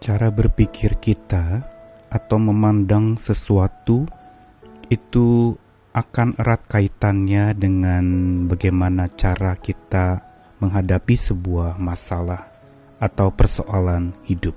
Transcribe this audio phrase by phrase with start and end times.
[0.00, 1.60] cara berpikir kita
[2.08, 4.08] atau memandang sesuatu
[4.88, 5.54] itu
[5.92, 8.04] akan erat kaitannya dengan
[8.48, 10.24] bagaimana cara kita
[10.58, 12.48] menghadapi sebuah masalah
[12.96, 14.56] atau persoalan hidup.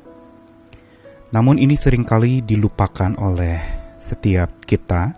[1.35, 3.59] Namun ini sering kali dilupakan oleh
[3.99, 5.11] setiap kita,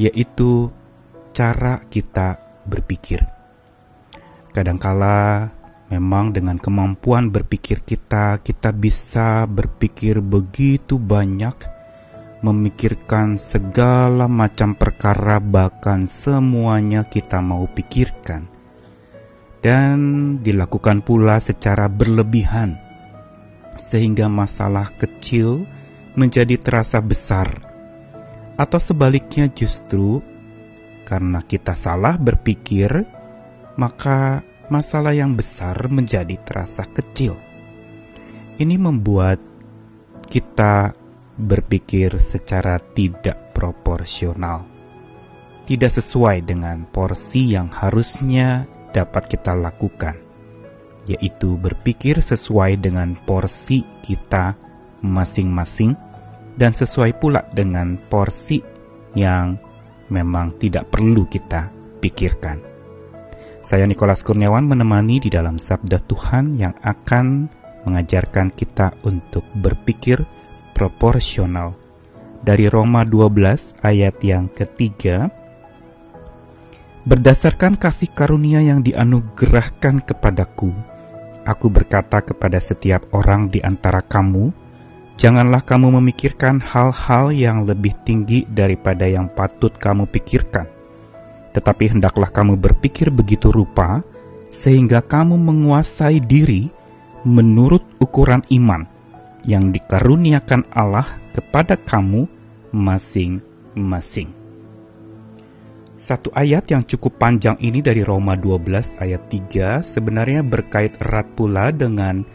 [0.00, 0.72] yaitu
[1.36, 3.20] cara kita berpikir.
[4.52, 5.50] Kadangkala
[5.92, 11.52] memang dengan kemampuan berpikir kita, kita bisa berpikir begitu banyak,
[12.40, 18.48] memikirkan segala macam perkara, bahkan semuanya kita mau pikirkan,
[19.60, 19.98] dan
[20.40, 22.80] dilakukan pula secara berlebihan,
[23.76, 25.68] sehingga masalah kecil
[26.16, 27.52] menjadi terasa besar,
[28.56, 30.24] atau sebaliknya, justru
[31.04, 33.04] karena kita salah berpikir,
[33.76, 37.34] maka masalah yang besar menjadi terasa kecil.
[38.60, 39.40] Ini membuat
[40.28, 40.92] kita
[41.36, 44.68] berpikir secara tidak proporsional,
[45.64, 50.20] tidak sesuai dengan porsi yang harusnya dapat kita lakukan,
[51.08, 54.54] yaitu berpikir sesuai dengan porsi kita
[55.02, 55.96] masing-masing
[56.54, 58.60] dan sesuai pula dengan porsi
[59.16, 59.56] yang
[60.12, 62.71] memang tidak perlu kita pikirkan.
[63.62, 67.46] Saya Nikolas Kurniawan menemani di dalam Sabda Tuhan yang akan
[67.86, 70.18] mengajarkan kita untuk berpikir
[70.74, 71.78] proporsional.
[72.42, 75.30] Dari Roma 12 ayat yang ketiga,
[77.02, 80.70] Berdasarkan kasih karunia yang dianugerahkan kepadaku,
[81.42, 84.54] aku berkata kepada setiap orang di antara kamu,
[85.18, 90.81] janganlah kamu memikirkan hal-hal yang lebih tinggi daripada yang patut kamu pikirkan.
[91.52, 94.00] Tetapi hendaklah kamu berpikir begitu rupa,
[94.52, 96.68] sehingga kamu menguasai diri
[97.24, 98.84] menurut ukuran iman
[99.48, 102.28] yang dikaruniakan Allah kepada kamu
[102.72, 104.32] masing-masing.
[106.02, 111.70] Satu ayat yang cukup panjang ini dari Roma 12 ayat 3 sebenarnya berkait erat pula
[111.70, 112.26] dengan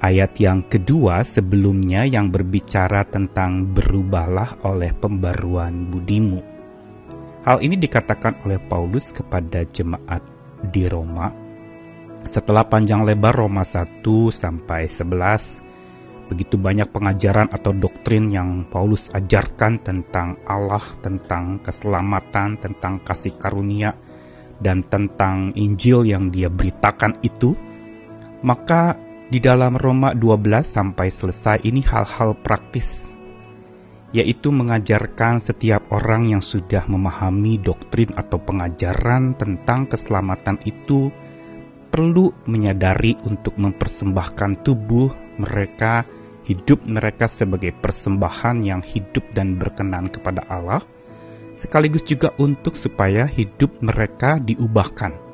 [0.00, 6.55] ayat yang kedua sebelumnya yang berbicara tentang berubahlah oleh pembaruan budimu.
[7.46, 10.18] Hal ini dikatakan oleh Paulus kepada jemaat
[10.74, 11.30] di Roma.
[12.26, 14.02] Setelah panjang lebar Roma 1
[14.34, 15.62] sampai 11
[16.26, 23.94] begitu banyak pengajaran atau doktrin yang Paulus ajarkan tentang Allah, tentang keselamatan, tentang kasih karunia,
[24.58, 27.54] dan tentang Injil yang dia beritakan itu,
[28.42, 28.98] maka
[29.30, 33.06] di dalam Roma 12 sampai selesai ini hal-hal praktis,
[34.16, 41.12] yaitu mengajarkan setiap orang yang sudah memahami doktrin atau pengajaran tentang keselamatan itu
[41.92, 46.08] perlu menyadari untuk mempersembahkan tubuh mereka
[46.48, 50.80] hidup mereka sebagai persembahan yang hidup dan berkenan kepada Allah,
[51.60, 55.28] sekaligus juga untuk supaya hidup mereka diubahkan.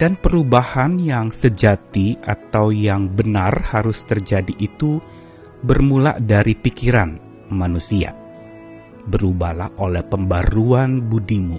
[0.00, 4.96] Dan perubahan yang sejati atau yang benar harus terjadi itu
[5.60, 8.14] bermula dari pikiran manusia.
[9.06, 11.58] Berubahlah oleh pembaruan budimu.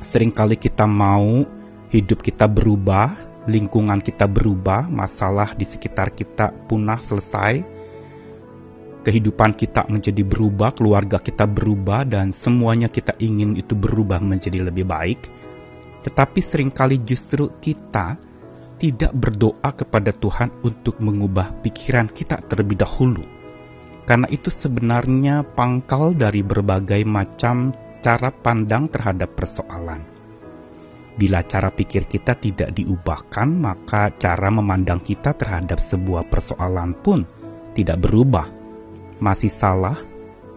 [0.00, 1.44] Seringkali kita mau
[1.90, 3.16] hidup kita berubah,
[3.50, 7.60] lingkungan kita berubah, masalah di sekitar kita punah selesai,
[9.02, 14.84] kehidupan kita menjadi berubah, keluarga kita berubah, dan semuanya kita ingin itu berubah menjadi lebih
[14.84, 15.20] baik.
[16.00, 18.16] Tetapi sering kali justru kita
[18.80, 23.39] tidak berdoa kepada Tuhan untuk mengubah pikiran kita terlebih dahulu.
[24.08, 30.02] Karena itu sebenarnya pangkal dari berbagai macam cara pandang terhadap persoalan.
[31.20, 37.28] Bila cara pikir kita tidak diubahkan, maka cara memandang kita terhadap sebuah persoalan pun
[37.76, 38.48] tidak berubah.
[39.20, 40.00] Masih salah,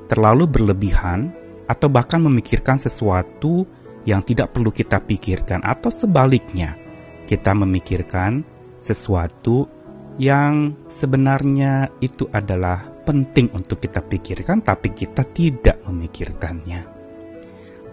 [0.08, 1.36] terlalu berlebihan,
[1.68, 3.68] atau bahkan memikirkan sesuatu
[4.08, 6.80] yang tidak perlu kita pikirkan, atau sebaliknya,
[7.28, 8.48] kita memikirkan
[8.80, 9.68] sesuatu
[10.16, 16.90] yang sebenarnya itu adalah penting untuk kita pikirkan, tapi kita tidak memikirkannya.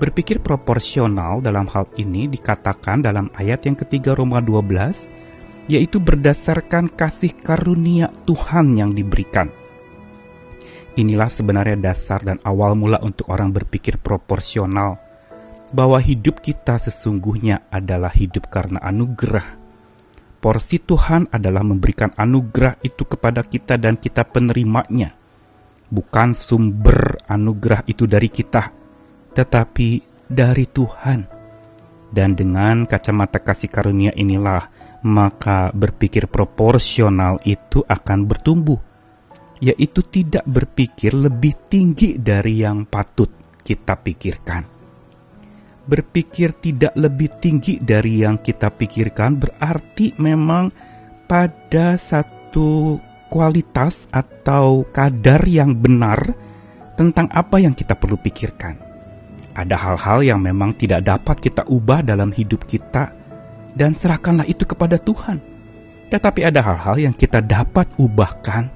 [0.00, 7.36] Berpikir proporsional dalam hal ini dikatakan dalam ayat yang ketiga Roma 12, yaitu berdasarkan kasih
[7.36, 9.52] karunia Tuhan yang diberikan.
[10.96, 14.96] Inilah sebenarnya dasar dan awal mula untuk orang berpikir proporsional,
[15.70, 19.59] bahwa hidup kita sesungguhnya adalah hidup karena anugerah.
[20.40, 25.12] Porsi Tuhan adalah memberikan anugerah itu kepada kita dan kita penerimanya.
[25.92, 28.72] Bukan sumber anugerah itu dari kita,
[29.36, 31.20] tetapi dari Tuhan.
[32.08, 34.64] Dan dengan kacamata kasih karunia inilah,
[35.04, 38.80] maka berpikir proporsional itu akan bertumbuh
[39.60, 43.28] yaitu tidak berpikir lebih tinggi dari yang patut
[43.60, 44.79] kita pikirkan.
[45.90, 50.70] Berpikir tidak lebih tinggi dari yang kita pikirkan berarti memang
[51.26, 56.30] pada satu kualitas atau kadar yang benar
[56.94, 58.78] tentang apa yang kita perlu pikirkan.
[59.50, 63.10] Ada hal-hal yang memang tidak dapat kita ubah dalam hidup kita,
[63.74, 65.42] dan serahkanlah itu kepada Tuhan.
[66.06, 68.70] Tetapi ada hal-hal yang kita dapat ubahkan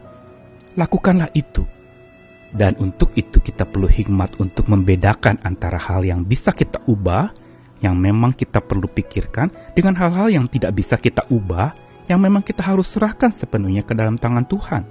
[0.75, 1.67] lakukanlah itu.
[2.55, 7.35] Dan untuk itu kita perlu hikmat untuk membedakan antara hal yang bisa kita ubah,
[7.83, 11.75] yang memang kita perlu pikirkan, dengan hal-hal yang tidak bisa kita ubah,
[12.07, 14.83] yang memang kita harus serahkan sepenuhnya ke dalam tangan Tuhan.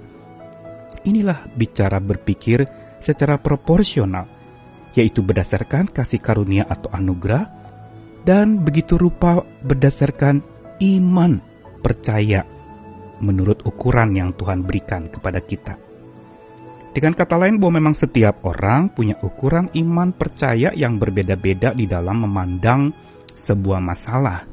[1.08, 2.68] Inilah bicara berpikir
[3.00, 4.28] secara proporsional,
[4.92, 7.48] yaitu berdasarkan kasih karunia atau anugerah,
[8.28, 10.44] dan begitu rupa berdasarkan
[10.84, 11.40] iman
[11.80, 12.44] percaya
[13.24, 15.93] menurut ukuran yang Tuhan berikan kepada kita.
[16.94, 22.22] Dengan kata lain bahwa memang setiap orang punya ukuran iman percaya yang berbeda-beda di dalam
[22.22, 22.94] memandang
[23.34, 24.46] sebuah masalah.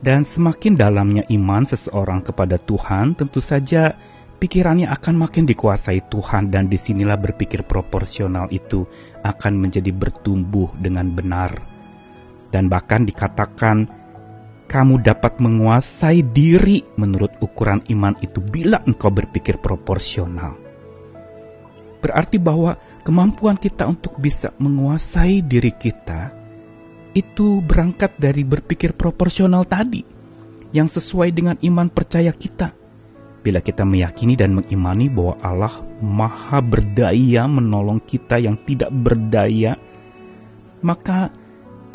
[0.00, 3.92] Dan semakin dalamnya iman seseorang kepada Tuhan, tentu saja
[4.40, 8.88] pikirannya akan makin dikuasai Tuhan dan di sinilah berpikir proporsional itu
[9.20, 11.60] akan menjadi bertumbuh dengan benar.
[12.48, 13.84] Dan bahkan dikatakan
[14.64, 20.63] kamu dapat menguasai diri menurut ukuran iman itu bila engkau berpikir proporsional.
[22.04, 26.36] Berarti bahwa kemampuan kita untuk bisa menguasai diri kita
[27.16, 30.04] itu berangkat dari berpikir proporsional tadi
[30.76, 32.76] yang sesuai dengan iman percaya kita.
[33.40, 35.74] Bila kita meyakini dan mengimani bahwa Allah
[36.04, 39.80] Maha Berdaya menolong kita yang tidak berdaya,
[40.84, 41.32] maka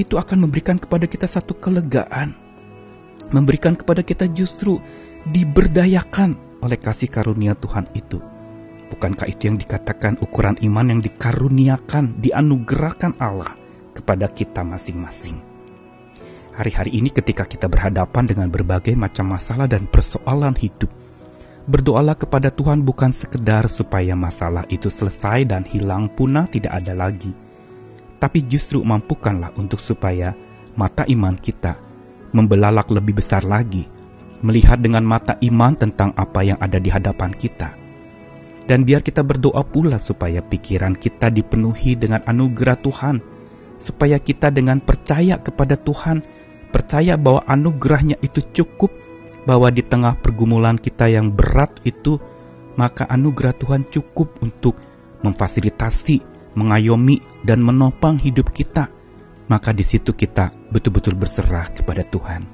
[0.02, 2.50] itu akan memberikan kepada kita satu kelegaan
[3.30, 4.82] memberikan kepada kita justru
[5.30, 6.34] diberdayakan
[6.66, 8.18] oleh kasih karunia Tuhan itu.
[8.90, 13.54] Bukankah itu yang dikatakan ukuran iman yang dikaruniakan, dianugerahkan Allah
[13.94, 15.38] kepada kita masing-masing?
[16.58, 20.90] Hari-hari ini ketika kita berhadapan dengan berbagai macam masalah dan persoalan hidup,
[21.70, 27.32] berdoalah kepada Tuhan bukan sekedar supaya masalah itu selesai dan hilang punah tidak ada lagi,
[28.20, 30.36] tapi justru mampukanlah untuk supaya
[30.76, 31.80] mata iman kita
[32.34, 33.88] membelalak lebih besar lagi,
[34.46, 37.74] melihat dengan mata iman tentang apa yang ada di hadapan kita.
[38.70, 43.18] Dan biar kita berdoa pula supaya pikiran kita dipenuhi dengan anugerah Tuhan,
[43.82, 46.22] supaya kita dengan percaya kepada Tuhan,
[46.70, 48.94] percaya bahwa anugerahnya itu cukup,
[49.50, 52.22] bahwa di tengah pergumulan kita yang berat itu,
[52.78, 54.78] maka anugerah Tuhan cukup untuk
[55.26, 56.22] memfasilitasi,
[56.54, 59.00] mengayomi, dan menopang hidup kita
[59.50, 62.46] maka di situ kita betul-betul berserah kepada Tuhan.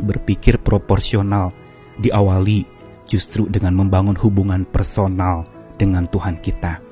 [0.00, 1.52] Berpikir proporsional
[2.00, 2.77] diawali
[3.08, 5.48] justru dengan membangun hubungan personal
[5.80, 6.84] dengan Tuhan kita.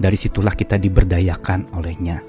[0.00, 2.24] Dari situlah kita diberdayakan olehnya.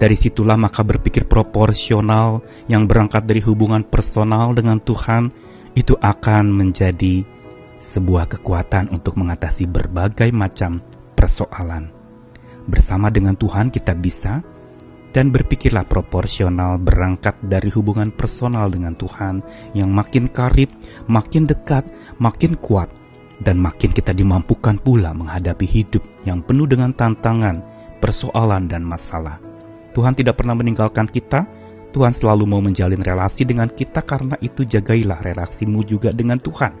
[0.00, 5.30] Dari situlah maka berpikir proporsional yang berangkat dari hubungan personal dengan Tuhan
[5.76, 7.22] itu akan menjadi
[7.92, 10.80] sebuah kekuatan untuk mengatasi berbagai macam
[11.14, 11.92] persoalan.
[12.66, 14.40] Bersama dengan Tuhan kita bisa
[15.12, 19.44] dan berpikirlah proporsional berangkat dari hubungan personal dengan Tuhan
[19.76, 20.72] yang makin karib,
[21.04, 21.84] makin dekat,
[22.16, 22.88] makin kuat,
[23.44, 27.60] dan makin kita dimampukan pula menghadapi hidup yang penuh dengan tantangan,
[28.00, 29.36] persoalan, dan masalah.
[29.92, 31.44] Tuhan tidak pernah meninggalkan kita,
[31.92, 36.72] Tuhan selalu mau menjalin relasi dengan kita karena itu jagailah relasimu juga dengan Tuhan,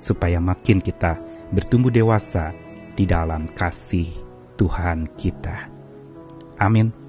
[0.00, 1.20] supaya makin kita
[1.52, 2.56] bertumbuh dewasa
[2.96, 4.08] di dalam kasih
[4.56, 5.68] Tuhan kita.
[6.56, 7.03] Amin.